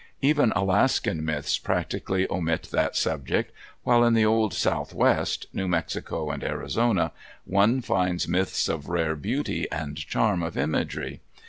Even 0.23 0.51
Alaskan 0.55 1.23
myths 1.23 1.59
practically 1.59 2.25
omit 2.31 2.69
that 2.71 2.95
subject, 2.95 3.51
while 3.83 4.03
in 4.03 4.15
the 4.15 4.25
Old 4.25 4.51
South 4.51 4.95
west—New 4.95 5.67
Mexico 5.67 6.31
and 6.31 6.43
Arizona—one 6.43 7.81
finds 7.81 8.27
myths 8.27 8.67
of 8.67 8.89
rare 8.89 9.15
beauty 9.15 9.69
and 9.71 9.95
charm 9.97 10.41
of 10.41 10.57
imagery. 10.57 11.21